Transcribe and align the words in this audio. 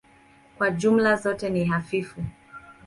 Kwa 0.57 0.71
jumla 0.71 1.15
zote 1.15 1.49
ni 1.49 1.65
hafifu. 1.65 2.21